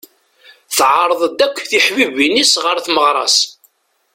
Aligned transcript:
Teɛreḍ-d 0.75 1.39
akk 1.45 1.57
tiḥbibin-is 1.69 2.53
ɣer 2.63 2.77
tmeɣra-s. 2.85 3.37